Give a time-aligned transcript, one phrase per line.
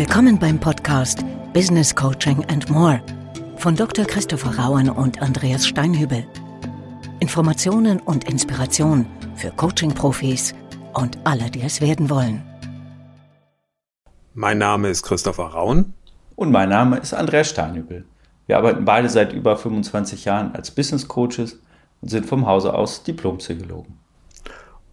[0.00, 3.02] Willkommen beim Podcast Business Coaching and More
[3.56, 4.06] von Dr.
[4.06, 6.26] Christopher Rauen und Andreas Steinhübel.
[7.20, 9.04] Informationen und Inspiration
[9.36, 10.54] für Coaching-Profis
[10.94, 12.42] und alle, die es werden wollen.
[14.32, 15.92] Mein Name ist Christopher Rauen.
[16.34, 18.06] Und mein Name ist Andreas Steinhübel.
[18.46, 21.60] Wir arbeiten beide seit über 25 Jahren als Business Coaches
[22.00, 23.98] und sind vom Hause aus Diplompsychologen.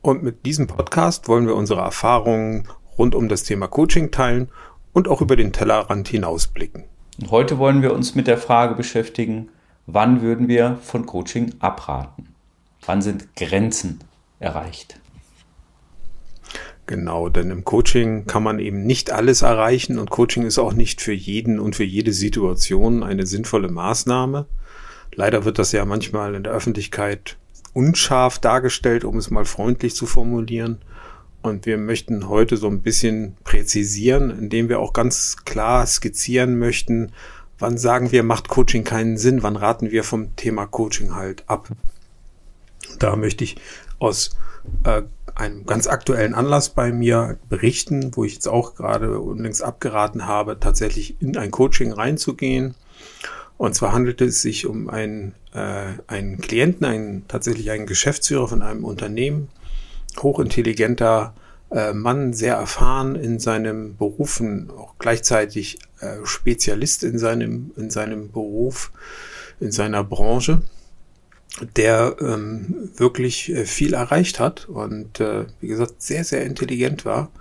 [0.02, 2.68] Und mit diesem Podcast wollen wir unsere Erfahrungen
[2.98, 4.50] rund um das Thema Coaching teilen
[4.98, 6.86] und auch über den Tellerrand hinausblicken.
[7.22, 9.50] Und heute wollen wir uns mit der Frage beschäftigen,
[9.86, 12.30] wann würden wir von Coaching abraten?
[12.84, 14.00] Wann sind Grenzen
[14.40, 15.00] erreicht?
[16.88, 21.00] Genau, denn im Coaching kann man eben nicht alles erreichen und Coaching ist auch nicht
[21.00, 24.48] für jeden und für jede Situation eine sinnvolle Maßnahme.
[25.14, 27.38] Leider wird das ja manchmal in der Öffentlichkeit
[27.74, 30.80] unscharf dargestellt, um es mal freundlich zu formulieren.
[31.42, 37.12] Und wir möchten heute so ein bisschen präzisieren, indem wir auch ganz klar skizzieren möchten,
[37.60, 41.70] wann sagen wir, macht Coaching keinen Sinn, wann raten wir vom Thema Coaching halt ab.
[43.00, 43.58] Da möchte ich
[44.00, 44.32] aus
[44.84, 45.04] äh,
[45.36, 50.60] einem ganz aktuellen Anlass bei mir berichten, wo ich jetzt auch gerade unlängst abgeraten habe,
[50.60, 52.76] tatsächlich in ein Coaching reinzugehen.
[53.58, 58.62] Und zwar handelt es sich um einen, äh, einen Klienten, einen, tatsächlich einen Geschäftsführer von
[58.62, 59.50] einem Unternehmen,
[60.24, 61.34] hochintelligenter
[61.72, 68.32] äh, Mann, sehr erfahren in seinem Berufen, auch gleichzeitig äh, Spezialist in seinem, in seinem
[68.32, 68.92] Beruf,
[69.60, 70.62] in seiner Branche,
[71.76, 77.32] der ähm, wirklich äh, viel erreicht hat und äh, wie gesagt sehr, sehr intelligent war.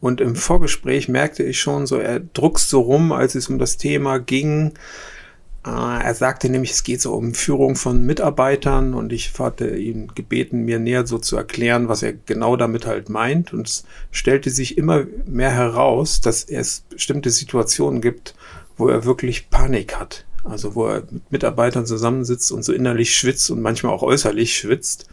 [0.00, 3.76] Und im Vorgespräch merkte ich schon so, er druckst so rum, als es um das
[3.76, 4.74] Thema ging,
[5.66, 10.64] er sagte nämlich, es geht so um Führung von Mitarbeitern und ich hatte ihn gebeten,
[10.64, 13.52] mir näher so zu erklären, was er genau damit halt meint.
[13.52, 18.34] Und es stellte sich immer mehr heraus, dass es bestimmte Situationen gibt,
[18.76, 20.24] wo er wirklich Panik hat.
[20.44, 25.08] Also wo er mit Mitarbeitern zusammensitzt und so innerlich schwitzt und manchmal auch äußerlich schwitzt.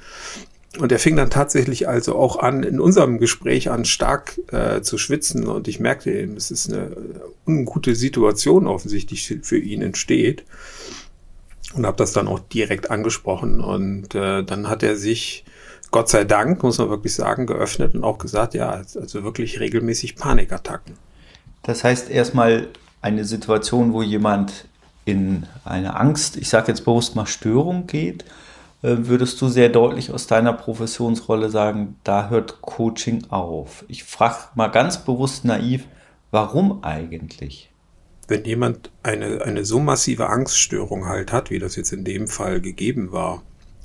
[0.80, 4.98] Und er fing dann tatsächlich also auch an, in unserem Gespräch an, stark äh, zu
[4.98, 5.46] schwitzen.
[5.46, 6.96] Und ich merkte eben, es ist eine
[7.46, 10.44] ungute Situation offensichtlich für ihn entsteht.
[11.76, 13.62] Und habe das dann auch direkt angesprochen.
[13.62, 15.46] Und äh, dann hat er sich,
[15.92, 20.16] Gott sei Dank, muss man wirklich sagen, geöffnet und auch gesagt, ja, also wirklich regelmäßig
[20.16, 20.96] Panikattacken.
[21.62, 22.68] Das heißt erstmal
[23.02, 24.66] eine Situation, wo jemand
[25.06, 28.43] in eine Angst, ich sage jetzt bewusst mal Störung geht äh,
[28.84, 33.86] würdest du sehr deutlich aus deiner Professionsrolle sagen, da hört Coaching auf.
[33.88, 35.86] Ich frage mal ganz bewusst naiv,
[36.32, 37.72] warum eigentlich?
[38.28, 42.60] Wenn jemand eine, eine so massive Angststörung halt hat, wie das jetzt in dem Fall
[42.60, 43.42] gegeben war,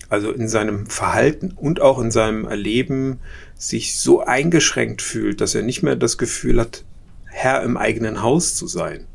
[0.09, 3.21] also in seinem Verhalten und auch in seinem Erleben
[3.57, 6.85] sich so eingeschränkt fühlt, dass er nicht mehr das Gefühl hat,
[7.27, 9.07] Herr im eigenen Haus zu sein,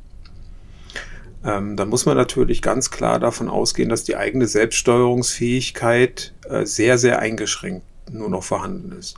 [1.45, 6.97] ähm, dann muss man natürlich ganz klar davon ausgehen, dass die eigene Selbststeuerungsfähigkeit äh, sehr,
[6.97, 9.15] sehr eingeschränkt nur noch vorhanden ist.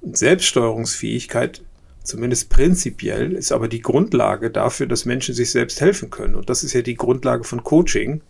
[0.00, 1.62] Und Selbststeuerungsfähigkeit,
[2.02, 6.34] zumindest prinzipiell, ist aber die Grundlage dafür, dass Menschen sich selbst helfen können.
[6.34, 8.22] Und das ist ja die Grundlage von Coaching,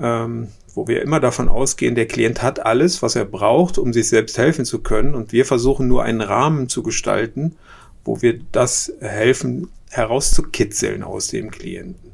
[0.00, 4.08] ähm, wo wir immer davon ausgehen, der Klient hat alles, was er braucht, um sich
[4.08, 5.14] selbst helfen zu können.
[5.14, 7.56] Und wir versuchen nur einen Rahmen zu gestalten,
[8.04, 12.07] wo wir das helfen herauszukitzeln aus dem Klienten.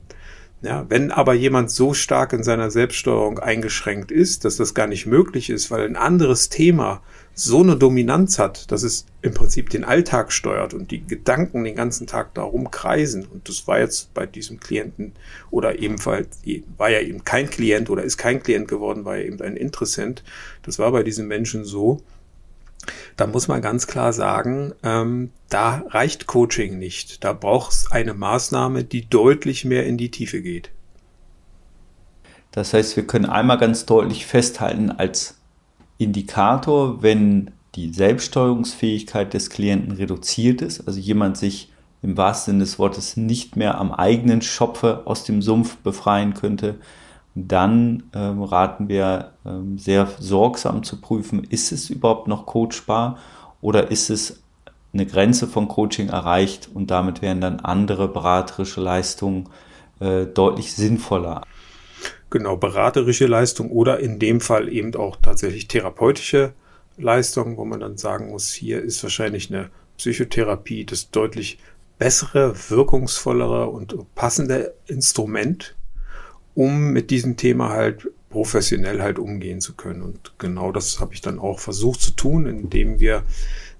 [0.65, 5.05] Ja, wenn aber jemand so stark in seiner Selbststeuerung eingeschränkt ist, dass das gar nicht
[5.05, 7.03] möglich ist, weil ein anderes Thema
[7.35, 11.75] so eine Dominanz hat, dass es im Prinzip den Alltag steuert und die Gedanken den
[11.75, 13.27] ganzen Tag darum kreisen.
[13.27, 15.13] Und das war jetzt bei diesem Klienten
[15.51, 16.39] oder ebenfalls,
[16.79, 20.25] war ja eben kein Klient oder ist kein Klient geworden, war ja eben ein Interessent.
[20.63, 22.01] Das war bei diesen Menschen so,
[23.17, 27.25] da muss man ganz klar sagen, ähm, da reicht Coaching nicht.
[27.25, 30.71] Da braucht es eine Maßnahme, die deutlich mehr in die Tiefe geht.
[32.53, 35.39] Das heißt, wir können einmal ganz deutlich festhalten als
[35.99, 41.73] Indikator, wenn die Selbststeuerungsfähigkeit des Klienten reduziert ist, also jemand sich
[42.03, 46.77] im wahrsten Sinne des Wortes nicht mehr am eigenen Schopfe aus dem Sumpf befreien könnte,
[47.35, 53.19] dann ähm, raten wir ähm, sehr sorgsam zu prüfen, ist es überhaupt noch coachbar
[53.61, 54.43] oder ist es
[54.93, 59.49] eine Grenze von Coaching erreicht und damit wären dann andere beraterische Leistungen
[59.99, 61.43] äh, deutlich sinnvoller.
[62.31, 66.53] Genau, beraterische Leistung oder in dem Fall eben auch tatsächlich therapeutische
[66.97, 71.59] Leistung, wo man dann sagen muss, hier ist wahrscheinlich eine Psychotherapie das deutlich
[71.99, 75.75] bessere, wirkungsvollere und passende Instrument
[76.55, 80.03] um mit diesem Thema halt professionell halt umgehen zu können.
[80.03, 83.23] Und genau das habe ich dann auch versucht zu tun, indem wir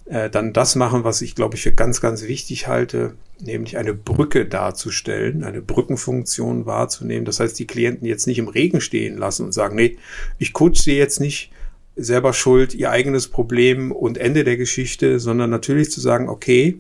[0.07, 3.95] äh, dann das machen, was ich glaube ich für ganz, ganz wichtig halte, nämlich eine
[3.95, 7.25] Brücke darzustellen, eine Brückenfunktion wahrzunehmen.
[7.25, 9.97] Das heißt, die Klienten jetzt nicht im Regen stehen lassen und sagen, nee,
[10.39, 11.51] ich coach sie jetzt nicht
[11.97, 16.79] selber schuld, ihr eigenes Problem und Ende der Geschichte, sondern natürlich zu sagen, okay,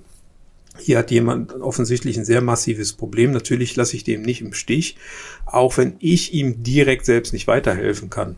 [0.79, 3.31] hier hat jemand offensichtlich ein sehr massives Problem.
[3.31, 4.97] Natürlich lasse ich dem nicht im Stich,
[5.47, 8.37] auch wenn ich ihm direkt selbst nicht weiterhelfen kann.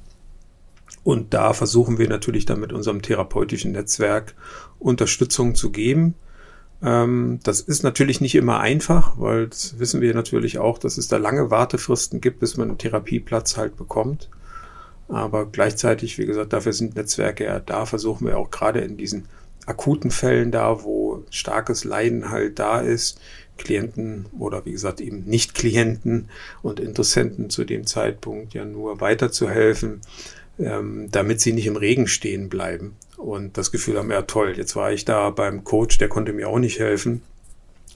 [1.03, 4.35] Und da versuchen wir natürlich dann mit unserem therapeutischen Netzwerk
[4.79, 6.15] Unterstützung zu geben.
[6.83, 11.09] Ähm, das ist natürlich nicht immer einfach, weil das wissen wir natürlich auch, dass es
[11.09, 14.29] da lange Wartefristen gibt, bis man einen Therapieplatz halt bekommt.
[15.09, 19.27] Aber gleichzeitig, wie gesagt, dafür sind Netzwerke ja da, versuchen wir auch gerade in diesen
[19.67, 23.21] akuten Fällen da, wo starkes Leiden halt da ist,
[23.59, 26.29] Klienten oder wie gesagt eben nicht Klienten
[26.63, 30.01] und Interessenten zu dem Zeitpunkt ja nur weiterzuhelfen,
[30.59, 34.77] ähm, damit sie nicht im Regen stehen bleiben und das Gefühl haben, ja toll, jetzt
[34.77, 37.23] war ich da beim Coach, der konnte mir auch nicht helfen.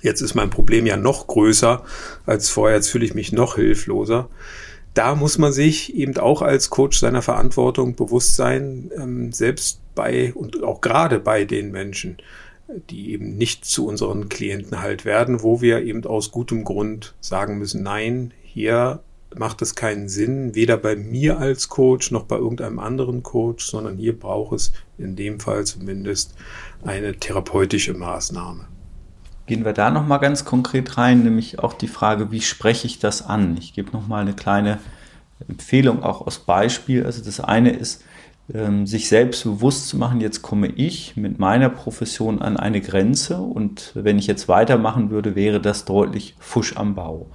[0.02, 1.84] Jetzt ist mein Problem ja noch größer
[2.24, 4.30] als vorher, jetzt fühle ich mich noch hilfloser
[4.94, 10.32] da muss man sich eben auch als Coach seiner Verantwortung bewusst sein, ähm, selbst bei
[10.32, 12.16] und auch gerade bei den Menschen,
[12.88, 17.58] die eben nicht zu unseren Klienten halt werden, wo wir eben aus gutem Grund sagen
[17.58, 19.00] müssen, nein, hier
[19.36, 23.98] macht es keinen Sinn, weder bei mir als Coach noch bei irgendeinem anderen Coach, sondern
[23.98, 26.34] hier braucht es in dem Fall zumindest
[26.82, 28.64] eine therapeutische Maßnahme.
[29.46, 33.20] Gehen wir da nochmal ganz konkret rein, nämlich auch die Frage, wie spreche ich das
[33.20, 33.58] an?
[33.58, 34.78] Ich gebe nochmal eine kleine
[35.46, 37.04] Empfehlung auch aus Beispiel.
[37.04, 38.02] Also das eine ist,
[38.54, 43.38] ähm, sich selbst bewusst zu machen, jetzt komme ich mit meiner Profession an eine Grenze
[43.38, 47.26] und wenn ich jetzt weitermachen würde, wäre das deutlich Fusch am Bau.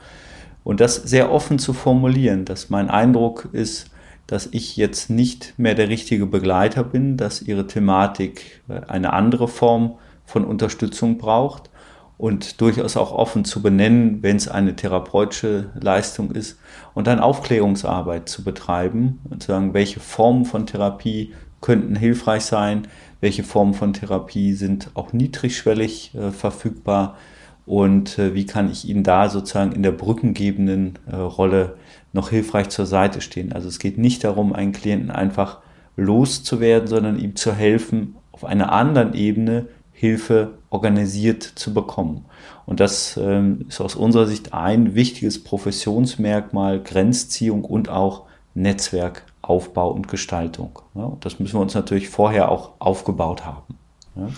[0.64, 3.92] Und das sehr offen zu formulieren, dass mein Eindruck ist,
[4.28, 9.96] dass ich jetzt nicht mehr der richtige Begleiter bin, dass ihre Thematik eine andere Form
[10.26, 11.70] von Unterstützung braucht
[12.18, 16.60] und durchaus auch offen zu benennen, wenn es eine therapeutische Leistung ist
[16.94, 22.88] und dann Aufklärungsarbeit zu betreiben und zu sagen, welche Formen von Therapie könnten hilfreich sein,
[23.22, 27.18] welche Formen von Therapie sind auch niedrigschwellig äh, verfügbar
[27.66, 31.76] und äh, wie kann ich Ihnen da sozusagen in der brückengebenden äh, Rolle
[32.14, 33.52] noch hilfreich zur Seite stehen.
[33.52, 35.60] Also es geht nicht darum, einen Klienten einfach
[35.98, 42.26] loszuwerden, sondern ihm zu helfen, auf einer anderen Ebene Hilfe organisiert zu bekommen.
[42.66, 48.24] Und das ähm, ist aus unserer Sicht ein wichtiges Professionsmerkmal, Grenzziehung und auch
[48.56, 50.80] Netzwerkaufbau und Gestaltung.
[50.94, 53.78] Ja, das müssen wir uns natürlich vorher auch aufgebaut haben.
[54.16, 54.30] Ja.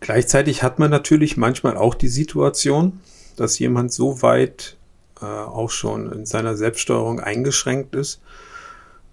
[0.00, 3.00] Gleichzeitig hat man natürlich manchmal auch die Situation,
[3.36, 4.76] dass jemand so weit
[5.20, 8.22] äh, auch schon in seiner Selbststeuerung eingeschränkt ist,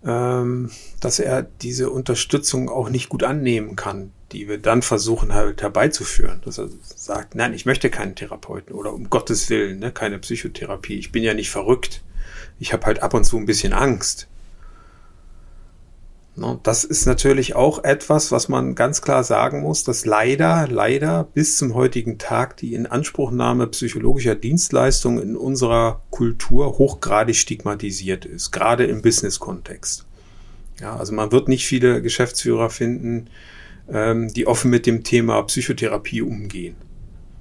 [0.05, 5.61] ähm, dass er diese Unterstützung auch nicht gut annehmen kann, die wir dann versuchen halt
[5.61, 6.41] herbeizuführen.
[6.44, 10.97] Dass er sagt, nein, ich möchte keinen Therapeuten oder um Gottes Willen, ne, keine Psychotherapie.
[10.97, 12.03] Ich bin ja nicht verrückt.
[12.59, 14.27] Ich habe halt ab und zu ein bisschen Angst.
[16.35, 21.25] No, das ist natürlich auch etwas, was man ganz klar sagen muss, dass leider, leider
[21.25, 28.85] bis zum heutigen Tag die Inanspruchnahme psychologischer Dienstleistungen in unserer Kultur hochgradig stigmatisiert ist, gerade
[28.85, 30.06] im Business-Kontext.
[30.81, 33.30] Ja, also man wird nicht viele Geschäftsführer finden,
[33.88, 36.75] ähm, die offen mit dem Thema Psychotherapie umgehen.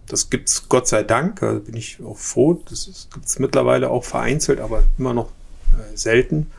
[0.06, 2.62] Das gibt's Gott sei Dank, da bin ich auch froh.
[2.68, 5.30] Das gibt's mittlerweile auch vereinzelt, aber immer noch
[5.78, 6.50] äh, selten.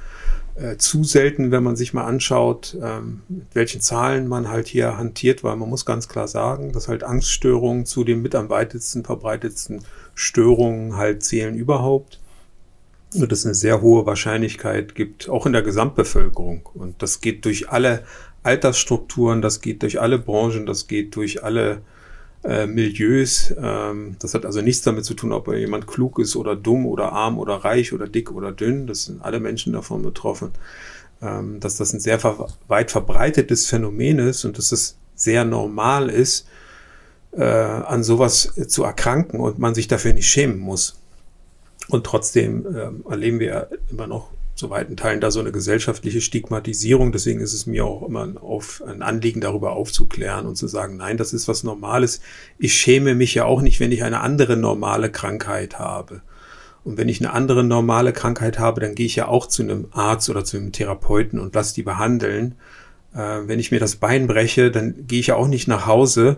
[0.56, 4.98] Äh, zu selten, wenn man sich mal anschaut, ähm, mit welchen Zahlen man halt hier
[4.98, 9.04] hantiert, weil man muss ganz klar sagen, dass halt Angststörungen zu den mit am weitesten
[9.04, 9.84] verbreitetsten
[10.14, 12.20] Störungen halt zählen überhaupt.
[13.16, 16.70] Und es eine sehr hohe Wahrscheinlichkeit gibt, auch in der Gesamtbevölkerung.
[16.76, 18.04] Und das geht durch alle
[18.44, 21.82] Altersstrukturen, das geht durch alle Branchen, das geht durch alle
[22.44, 23.54] äh, Milieus.
[23.58, 27.12] Ähm, das hat also nichts damit zu tun, ob jemand klug ist oder dumm oder
[27.12, 28.88] arm oder reich oder dick oder dünn.
[28.88, 30.52] Das sind alle Menschen davon betroffen.
[31.22, 36.10] Ähm, dass das ein sehr ver weit verbreitetes Phänomen ist und dass es sehr normal
[36.10, 36.48] ist,
[37.32, 41.00] äh, an sowas zu erkranken und man sich dafür nicht schämen muss.
[41.88, 44.33] Und trotzdem äh, erleben wir immer noch
[44.64, 47.12] zu weiten Teilen da so eine gesellschaftliche Stigmatisierung.
[47.12, 51.18] Deswegen ist es mir auch immer auf, ein Anliegen, darüber aufzuklären und zu sagen, nein,
[51.18, 52.22] das ist was Normales.
[52.58, 56.22] Ich schäme mich ja auch nicht, wenn ich eine andere normale Krankheit habe.
[56.86, 59.88] Und wenn ich eine andere normale Krankheit habe, dann gehe ich ja auch zu einem
[59.92, 62.56] Arzt oder zu einem Therapeuten und lasse die behandeln.
[63.14, 66.38] Äh, wenn ich mir das Bein breche, dann gehe ich ja auch nicht nach Hause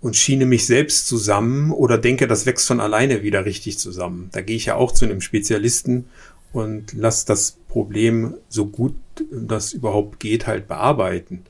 [0.00, 4.30] und schiene mich selbst zusammen oder denke, das wächst von alleine wieder richtig zusammen.
[4.32, 6.06] Da gehe ich ja auch zu einem Spezialisten
[6.52, 8.94] und lass das Problem so gut
[9.30, 11.44] das überhaupt geht halt bearbeiten.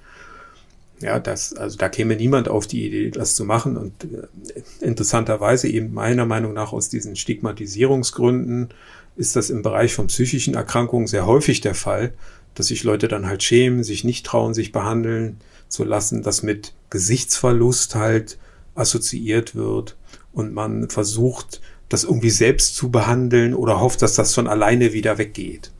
[1.00, 3.76] Ja, das, also da käme niemand auf die Idee, das zu machen.
[3.76, 8.70] Und äh, interessanterweise eben meiner Meinung nach aus diesen Stigmatisierungsgründen
[9.16, 12.14] ist das im Bereich von psychischen Erkrankungen sehr häufig der Fall,
[12.54, 16.74] dass sich Leute dann halt schämen, sich nicht trauen, sich behandeln zu lassen, dass mit
[16.90, 18.38] Gesichtsverlust halt
[18.74, 19.96] assoziiert wird
[20.32, 25.18] und man versucht, das irgendwie selbst zu behandeln oder hofft, dass das von alleine wieder
[25.18, 25.70] weggeht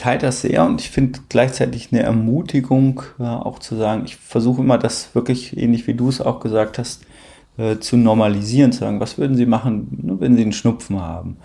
[0.00, 4.62] teile das sehr und ich finde gleichzeitig eine Ermutigung, äh, auch zu sagen, ich versuche
[4.62, 7.02] immer das wirklich, ähnlich wie du es auch gesagt hast,
[7.58, 11.36] äh, zu normalisieren, zu sagen, was würden Sie machen, ne, wenn Sie einen Schnupfen haben?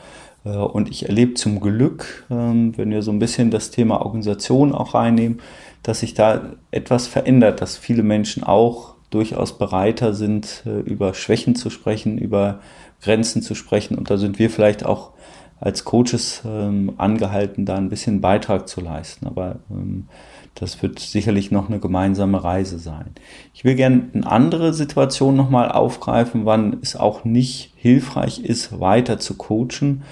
[0.45, 4.73] Äh, und ich erlebe zum Glück, ähm, wenn wir so ein bisschen das Thema Organisation
[4.73, 5.41] auch reinnehmen,
[5.83, 11.55] dass sich da etwas verändert, dass viele Menschen auch durchaus bereiter sind, äh, über Schwächen
[11.55, 12.59] zu sprechen, über
[13.01, 13.97] Grenzen zu sprechen.
[13.97, 15.11] Und da sind wir vielleicht auch
[15.59, 19.25] als Coaches ähm, angehalten, da ein bisschen Beitrag zu leisten.
[19.25, 20.07] Aber ähm,
[20.53, 23.11] das wird sicherlich noch eine gemeinsame Reise sein.
[23.53, 29.19] Ich will gerne eine andere Situation nochmal aufgreifen, wann es auch nicht hilfreich ist, weiter
[29.19, 30.03] zu coachen,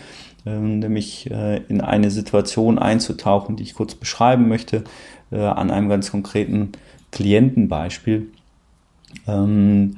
[0.45, 4.83] ähm, nämlich äh, in eine Situation einzutauchen, die ich kurz beschreiben möchte,
[5.31, 6.73] äh, an einem ganz konkreten
[7.11, 8.27] Klientenbeispiel.
[9.27, 9.97] Ähm,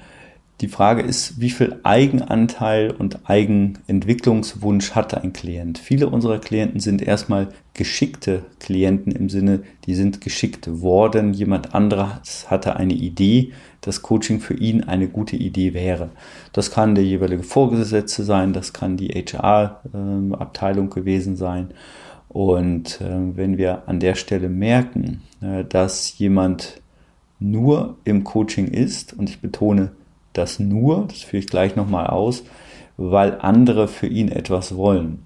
[0.66, 5.78] die Frage ist, wie viel Eigenanteil und Eigenentwicklungswunsch hat ein Klient?
[5.78, 11.36] Viele unserer Klienten sind erstmal geschickte Klienten im Sinne, die sind geschickt worden.
[11.36, 16.10] Jemand anderes hatte eine Idee, dass Coaching für ihn eine gute Idee wäre.
[16.52, 21.76] Das kann der jeweilige Vorgesetzte sein, das kann die HR-Abteilung gewesen sein.
[22.28, 26.82] Und äh, wenn wir an der Stelle merken, äh, dass jemand
[27.40, 29.92] nur im Coaching ist, und ich betone
[30.38, 32.44] das nur, das führe ich gleich nochmal aus,
[32.98, 35.26] weil andere für ihn etwas wollen.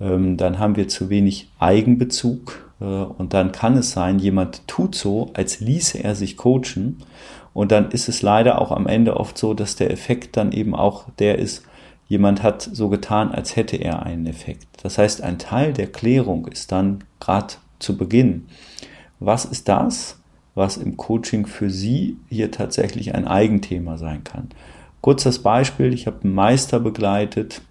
[0.00, 4.94] Ähm, dann haben wir zu wenig Eigenbezug äh, und dann kann es sein, jemand tut
[4.94, 6.98] so, als ließe er sich coachen
[7.54, 10.74] und dann ist es leider auch am Ende oft so, dass der Effekt dann eben
[10.74, 11.64] auch der ist,
[12.08, 14.66] jemand hat so getan, als hätte er einen Effekt.
[14.82, 18.46] Das heißt, ein Teil der Klärung ist dann gerade zu Beginn.
[19.18, 20.21] Was ist das?
[20.54, 24.50] Was im Coaching für Sie hier tatsächlich ein Eigenthema sein kann.
[25.00, 27.62] Kurzes Beispiel, ich habe einen Meister begleitet,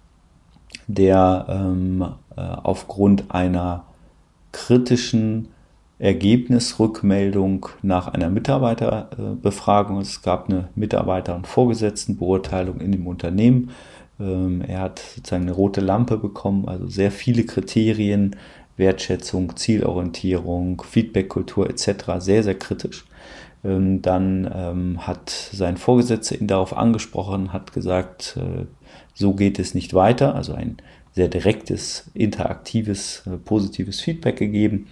[0.86, 2.04] der ähm,
[2.36, 3.84] äh, aufgrund einer
[4.52, 5.48] kritischen
[5.98, 13.70] Ergebnisrückmeldung nach einer Mitarbeiterbefragung, es gab eine Mitarbeiter- und Vorgesetztenbeurteilung in dem Unternehmen,
[14.18, 18.36] ähm, er hat sozusagen eine rote Lampe bekommen, also sehr viele Kriterien
[18.76, 22.04] Wertschätzung, Zielorientierung, Feedbackkultur etc.
[22.18, 23.04] sehr, sehr kritisch.
[23.64, 28.66] Ähm, dann ähm, hat sein Vorgesetzter ihn darauf angesprochen, hat gesagt, äh,
[29.14, 30.78] so geht es nicht weiter, also ein
[31.14, 34.88] sehr direktes, interaktives, äh, positives Feedback gegeben.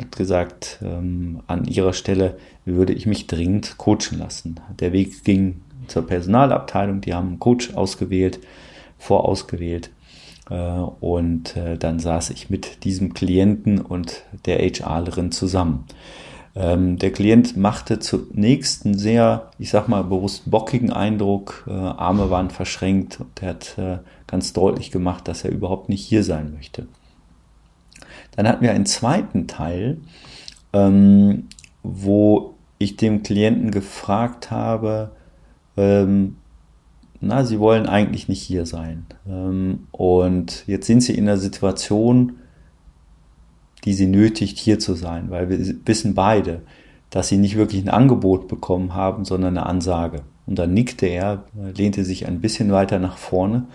[0.00, 4.60] Hat gesagt, ähm, an ihrer Stelle würde ich mich dringend coachen lassen.
[4.80, 8.40] Der Weg ging zur Personalabteilung, die haben einen Coach ausgewählt,
[8.98, 9.90] vorausgewählt äh,
[10.50, 15.86] und äh, dann saß ich mit diesem Klienten und der HRlerin zusammen.
[16.54, 21.64] Ähm, der Klient machte zunächst einen sehr, ich sag mal, bewusst bockigen Eindruck.
[21.66, 23.76] Äh, Arme waren verschränkt und er hat
[24.26, 26.86] ganz deutlich gemacht, dass er überhaupt nicht hier sein möchte.
[28.36, 29.98] Dann hatten wir einen zweiten Teil,
[30.72, 31.48] ähm,
[31.82, 35.12] wo ich dem Klienten gefragt habe,
[35.76, 36.36] ähm,
[37.26, 39.06] na, sie wollen eigentlich nicht hier sein.
[39.28, 42.34] Ähm, und jetzt sind sie in einer Situation,
[43.84, 46.62] die sie nötigt, hier zu sein, weil wir wissen beide,
[47.10, 50.22] dass sie nicht wirklich ein Angebot bekommen haben, sondern eine Ansage.
[50.46, 51.44] Und dann nickte er,
[51.76, 53.66] lehnte sich ein bisschen weiter nach vorne.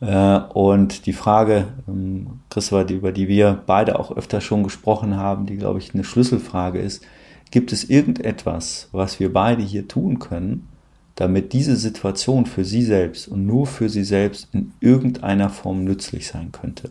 [0.00, 5.46] Äh, und die Frage, ähm, Christopher, über die wir beide auch öfter schon gesprochen haben,
[5.46, 7.04] die, glaube ich, eine Schlüsselfrage ist,
[7.50, 10.68] gibt es irgendetwas, was wir beide hier tun können,
[11.14, 16.26] damit diese Situation für sie selbst und nur für sie selbst in irgendeiner Form nützlich
[16.26, 16.90] sein könnte.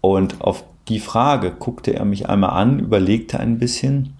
[0.00, 4.16] Und auf die Frage guckte er mich einmal an, überlegte ein bisschen,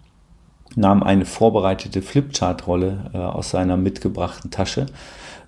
[0.74, 4.86] nahm eine vorbereitete Flipchart-Rolle äh, aus seiner mitgebrachten Tasche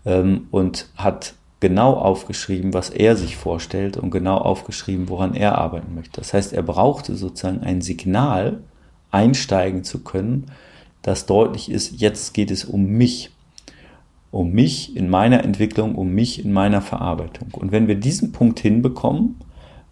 [0.06, 5.94] ähm, und hat genau aufgeschrieben, was er sich vorstellt und genau aufgeschrieben, woran er arbeiten
[5.94, 6.20] möchte.
[6.20, 8.60] Das heißt, er brauchte sozusagen ein Signal,
[9.10, 10.46] einsteigen zu können,
[11.02, 13.30] dass deutlich ist, jetzt geht es um mich.
[14.30, 17.48] Um mich in meiner Entwicklung, um mich in meiner Verarbeitung.
[17.52, 19.36] Und wenn wir diesen Punkt hinbekommen,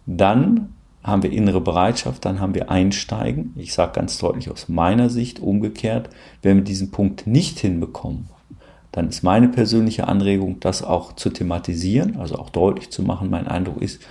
[0.05, 0.73] dann
[1.03, 3.53] haben wir innere Bereitschaft, dann haben wir Einsteigen.
[3.55, 6.09] Ich sage ganz deutlich aus meiner Sicht umgekehrt,
[6.41, 8.27] wenn wir diesen Punkt nicht hinbekommen,
[8.91, 13.29] dann ist meine persönliche Anregung, das auch zu thematisieren, also auch deutlich zu machen.
[13.29, 14.01] Mein Eindruck ist,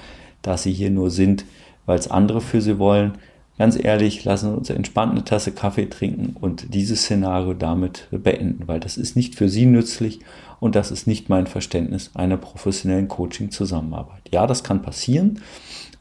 [0.42, 1.44] dass sie hier nur sind,
[1.86, 3.18] weil es andere für sie wollen
[3.58, 8.80] ganz ehrlich, lassen uns entspannt eine Tasse Kaffee trinken und dieses Szenario damit beenden, weil
[8.80, 10.20] das ist nicht für Sie nützlich
[10.60, 14.22] und das ist nicht mein Verständnis einer professionellen Coaching-Zusammenarbeit.
[14.30, 15.40] Ja, das kann passieren,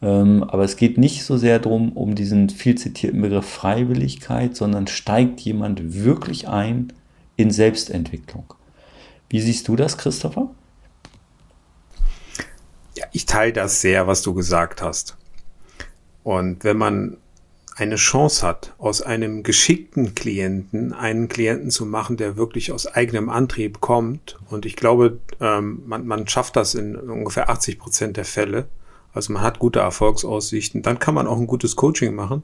[0.01, 4.88] ähm, aber es geht nicht so sehr darum, um diesen viel zitierten Begriff Freiwilligkeit, sondern
[4.88, 6.93] steigt jemand wirklich ein
[7.38, 8.53] in Selbstentwicklung.
[9.29, 10.50] Wie siehst du das, Christopher?
[12.95, 15.17] Ja, ich teile das sehr, was du gesagt hast.
[16.24, 17.17] Und wenn man
[17.75, 23.29] eine Chance hat, aus einem geschickten Klienten einen Klienten zu machen, der wirklich aus eigenem
[23.29, 24.38] Antrieb kommt.
[24.50, 28.67] Und ich glaube, ähm, man, man schafft das in ungefähr 80 Prozent der Fälle.
[29.13, 30.84] Also man hat gute Erfolgsaussichten.
[30.84, 32.44] Dann kann man auch ein gutes Coaching machen.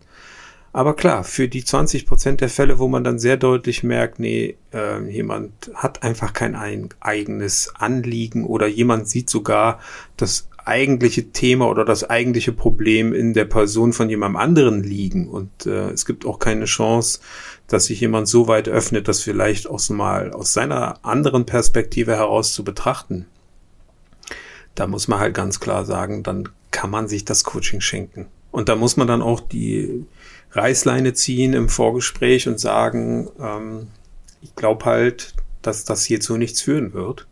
[0.74, 4.56] Aber klar, für die 20 Prozent der Fälle, wo man dann sehr deutlich merkt, nee,
[4.74, 9.80] äh, jemand hat einfach kein ein, eigenes Anliegen oder jemand sieht sogar
[10.16, 15.30] das eigentliche Thema oder das eigentliche Problem in der Person von jemandem anderen liegen.
[15.30, 17.20] Und äh, es gibt auch keine Chance,
[17.68, 22.54] dass sich jemand so weit öffnet, das vielleicht auch mal aus seiner anderen Perspektive heraus
[22.54, 23.26] zu betrachten.
[24.76, 28.28] Da muss man halt ganz klar sagen, dann kann man sich das Coaching schenken.
[28.52, 30.06] Und da muss man dann auch die
[30.52, 33.88] Reißleine ziehen im Vorgespräch und sagen, ähm,
[34.42, 37.28] ich glaube halt, dass das hier zu nichts führen wird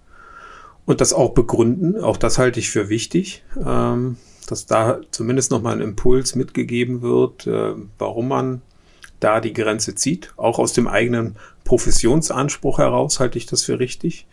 [0.89, 2.01] und das auch begründen.
[2.01, 4.17] Auch das halte ich für wichtig, ähm,
[4.47, 8.63] dass da zumindest nochmal ein Impuls mitgegeben wird, äh, warum man
[9.19, 10.33] da die Grenze zieht.
[10.35, 14.25] Auch aus dem eigenen Professionsanspruch heraus halte ich das für richtig,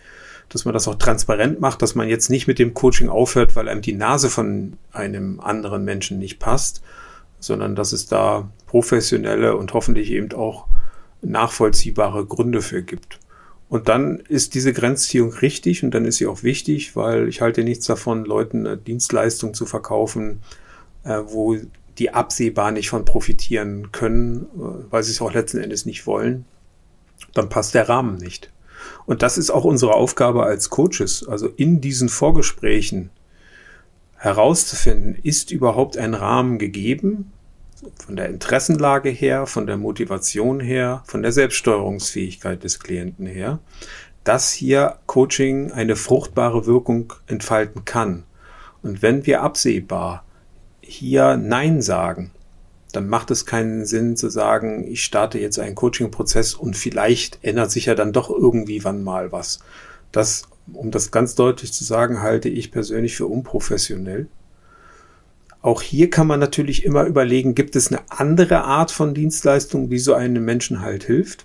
[0.48, 3.68] dass man das auch transparent macht, dass man jetzt nicht mit dem Coaching aufhört, weil
[3.68, 6.80] einem die Nase von einem anderen Menschen nicht passt,
[7.38, 10.68] sondern dass es da professionelle und hoffentlich eben auch
[11.20, 13.18] nachvollziehbare Gründe für gibt.
[13.68, 17.64] Und dann ist diese Grenzziehung richtig und dann ist sie auch wichtig, weil ich halte
[17.64, 20.40] nichts davon, Leuten eine Dienstleistung zu verkaufen,
[21.04, 21.56] äh, wo
[21.98, 26.44] die absehbar nicht von profitieren können, äh, weil sie es auch letzten Endes nicht wollen.
[27.34, 28.52] Dann passt der Rahmen nicht.
[29.04, 33.10] Und das ist auch unsere Aufgabe als Coaches, also in diesen Vorgesprächen
[34.16, 37.32] herauszufinden, ist überhaupt ein Rahmen gegeben,
[38.04, 43.58] von der Interessenlage her, von der Motivation her, von der Selbststeuerungsfähigkeit des Klienten her,
[44.24, 48.24] dass hier Coaching eine fruchtbare Wirkung entfalten kann.
[48.82, 50.24] Und wenn wir absehbar
[50.80, 52.30] hier Nein sagen,
[52.92, 57.70] dann macht es keinen Sinn zu sagen, ich starte jetzt einen Coaching-Prozess und vielleicht ändert
[57.70, 59.58] sich ja dann doch irgendwie wann mal was.
[60.12, 64.28] Das, um das ganz deutlich zu sagen, halte ich persönlich für unprofessionell.
[65.66, 69.98] Auch hier kann man natürlich immer überlegen, gibt es eine andere Art von Dienstleistung, die
[69.98, 71.44] so einem Menschen halt hilft?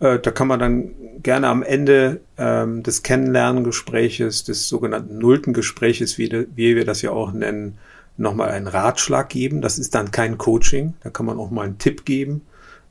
[0.00, 0.90] Äh, da kann man dann
[1.22, 7.02] gerne am Ende ähm, des Kennenlerngespräches, des sogenannten nullten Gespräches, wie, de, wie wir das
[7.02, 7.78] ja auch nennen,
[8.16, 9.60] nochmal einen Ratschlag geben.
[9.60, 10.94] Das ist dann kein Coaching.
[11.04, 12.40] Da kann man auch mal einen Tipp geben,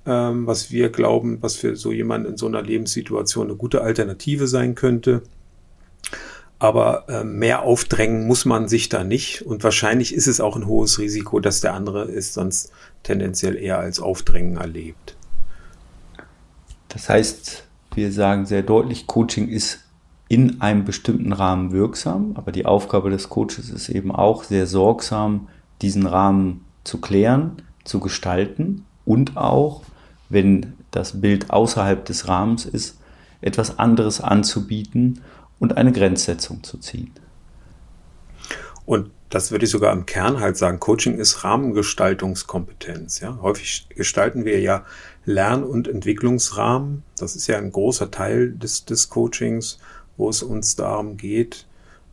[0.05, 4.47] ähm, was wir glauben, was für so jemanden in so einer Lebenssituation eine gute Alternative
[4.47, 5.21] sein könnte.
[6.65, 9.43] Aber äh, mehr aufdrängen muss man sich da nicht.
[9.43, 12.71] Und wahrscheinlich ist es auch ein hohes Risiko, dass der andere es sonst
[13.03, 15.15] tendenziell eher als Aufdrängen erlebt.
[16.87, 19.81] Das heißt, wir sagen sehr deutlich, Coaching ist
[20.27, 25.49] in einem bestimmten Rahmen wirksam, aber die Aufgabe des Coaches ist eben auch sehr sorgsam,
[25.83, 29.83] diesen Rahmen zu klären, zu gestalten und auch,
[30.29, 32.97] wenn das Bild außerhalb des Rahmens ist,
[33.41, 35.21] etwas anderes anzubieten
[35.59, 37.11] und eine Grenzsetzung zu ziehen.
[38.85, 40.79] Und das würde ich sogar im Kern halt sagen.
[40.79, 43.19] Coaching ist Rahmengestaltungskompetenz.
[43.19, 43.39] Ja?
[43.41, 44.85] Häufig gestalten wir ja
[45.25, 47.03] Lern- und Entwicklungsrahmen.
[47.17, 49.79] Das ist ja ein großer Teil des, des Coachings,
[50.17, 51.65] wo es uns darum geht,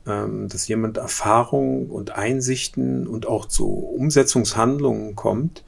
[0.07, 5.65] ähm, dass jemand Erfahrungen und Einsichten und auch zu Umsetzungshandlungen kommt,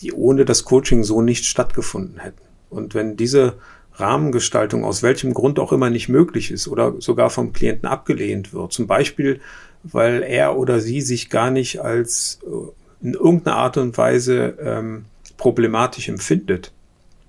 [0.00, 2.42] die ohne das Coaching so nicht stattgefunden hätten.
[2.70, 3.58] Und wenn diese
[3.94, 8.72] Rahmengestaltung aus welchem Grund auch immer nicht möglich ist oder sogar vom Klienten abgelehnt wird.
[8.72, 9.40] Zum Beispiel,
[9.82, 15.04] weil er oder sie sich gar nicht als äh, in irgendeiner Art und Weise ähm,
[15.36, 16.72] problematisch empfindet.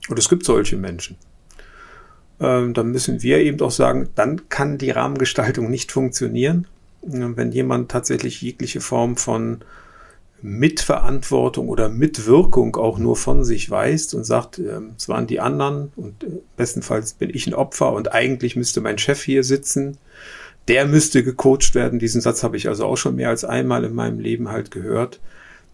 [0.07, 1.17] Und es gibt solche Menschen.
[2.39, 6.67] Ähm, dann müssen wir eben auch sagen, dann kann die Rahmengestaltung nicht funktionieren.
[7.01, 9.59] Wenn jemand tatsächlich jegliche Form von
[10.43, 15.93] Mitverantwortung oder Mitwirkung auch nur von sich weist und sagt, äh, es waren die anderen
[15.95, 16.27] und äh,
[16.57, 19.97] bestenfalls bin ich ein Opfer und eigentlich müsste mein Chef hier sitzen.
[20.67, 21.97] Der müsste gecoacht werden.
[21.97, 25.21] Diesen Satz habe ich also auch schon mehr als einmal in meinem Leben halt gehört.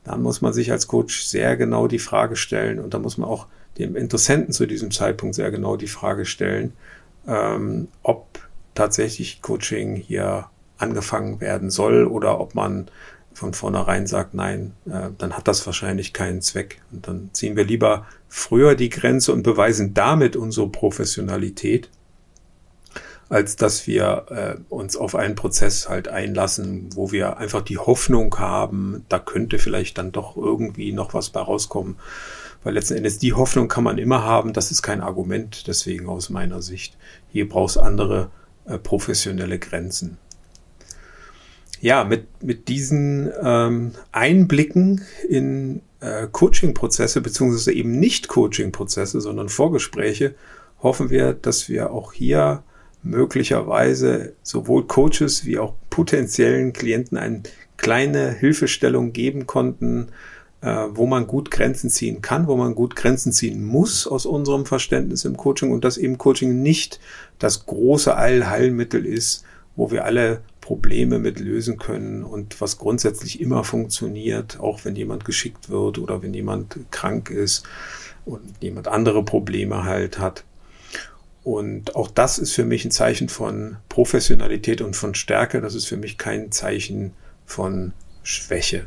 [0.04, 3.28] Dann muss man sich als Coach sehr genau die Frage stellen und da muss man
[3.28, 3.48] auch
[3.80, 6.74] dem Interessenten zu diesem Zeitpunkt sehr genau die Frage stellen,
[7.28, 10.46] ähm, ob tatsächlich Coaching hier
[10.78, 12.88] angefangen werden soll oder ob man
[13.40, 16.82] von vornherein sagt, nein, äh, dann hat das wahrscheinlich keinen Zweck.
[16.92, 21.90] Und dann ziehen wir lieber früher die Grenze und beweisen damit unsere Professionalität,
[23.30, 28.38] als dass wir äh, uns auf einen Prozess halt einlassen, wo wir einfach die Hoffnung
[28.38, 31.96] haben, da könnte vielleicht dann doch irgendwie noch was bei rauskommen.
[32.64, 36.30] Weil letzten Endes die Hoffnung kann man immer haben, das ist kein Argument, deswegen aus
[36.30, 36.98] meiner Sicht.
[37.32, 38.30] Hier brauchst andere
[38.66, 40.18] äh, professionelle Grenzen
[41.82, 50.36] ja, mit, mit diesen ähm, Einblicken in äh, Coaching-Prozesse, beziehungsweise eben nicht Coaching-Prozesse, sondern Vorgespräche,
[50.82, 52.64] hoffen wir, dass wir auch hier
[53.02, 57.44] möglicherweise sowohl Coaches wie auch potenziellen Klienten eine
[57.78, 60.10] kleine Hilfestellung geben konnten,
[60.62, 64.66] äh, wo man gut Grenzen ziehen kann, wo man gut Grenzen ziehen muss aus unserem
[64.66, 67.00] Verständnis im Coaching und dass eben Coaching nicht
[67.40, 69.46] das große Allheilmittel ist,
[69.78, 75.26] wo wir alle Probleme mit lösen können und was grundsätzlich immer funktioniert, auch wenn jemand
[75.26, 77.64] geschickt wird oder wenn jemand krank ist
[78.24, 80.44] und jemand andere Probleme halt hat.
[81.44, 85.60] Und auch das ist für mich ein Zeichen von Professionalität und von Stärke.
[85.60, 87.14] Das ist für mich kein Zeichen
[87.48, 88.86] von Schwäche.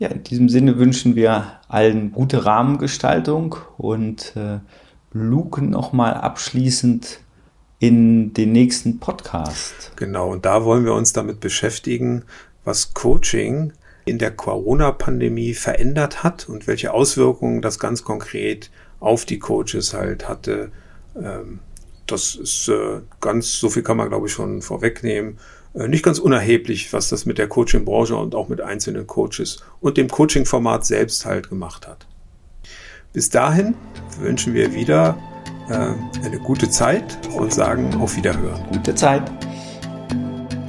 [0.00, 4.58] Ja, in diesem Sinne wünschen wir allen gute Rahmengestaltung und äh,
[5.12, 7.20] luken nochmal abschließend
[7.78, 9.92] in den nächsten Podcast.
[9.96, 12.24] Genau, und da wollen wir uns damit beschäftigen,
[12.64, 13.72] was Coaching
[14.04, 20.28] in der Corona-Pandemie verändert hat und welche Auswirkungen das ganz konkret auf die Coaches halt
[20.28, 20.70] hatte.
[21.20, 21.58] Ähm,
[22.06, 25.38] das ist äh, ganz, so viel kann man glaube ich schon vorwegnehmen.
[25.74, 29.96] Äh, nicht ganz unerheblich, was das mit der Coaching-Branche und auch mit einzelnen Coaches und
[29.96, 32.06] dem Coaching-Format selbst halt gemacht hat.
[33.12, 33.74] Bis dahin
[34.20, 35.18] wünschen wir wieder
[35.68, 38.64] äh, eine gute Zeit und sagen auf Wiederhören.
[38.72, 39.30] Gute Zeit.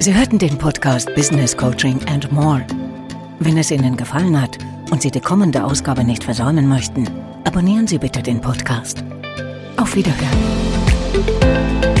[0.00, 2.64] Sie hörten den Podcast Business Coaching and More.
[3.40, 4.58] Wenn es Ihnen gefallen hat
[4.90, 7.08] und Sie die kommende Ausgabe nicht versäumen möchten,
[7.44, 9.04] abonnieren Sie bitte den Podcast.
[9.76, 11.97] Auf Wiederhören.